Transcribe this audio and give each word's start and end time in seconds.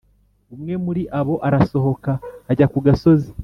Umwe 0.55 0.73
muri 0.85 1.01
abo 1.19 1.35
arasohoka 1.47 2.11
ajya 2.51 2.65
ku 2.71 2.77
gasozi. 2.85 3.29